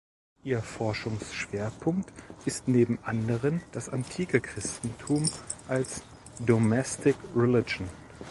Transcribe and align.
Ihr 0.43 0.63
Forschungsschwerpunkt 0.63 2.11
ist 2.45 2.67
neben 2.67 2.97
anderen 3.03 3.61
das 3.71 3.87
antike 3.87 4.41
Christentum 4.41 5.29
als 5.67 6.01
„domestic 6.39 7.15
religion“. 7.35 7.87